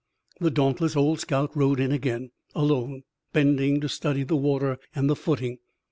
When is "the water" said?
4.23-4.79